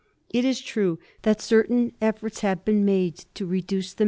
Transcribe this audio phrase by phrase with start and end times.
[0.31, 3.99] It is true that certain efforts have been made to reduce the 1756.